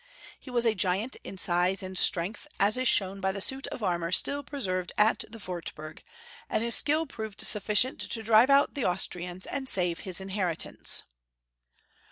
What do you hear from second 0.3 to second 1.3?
He was a giant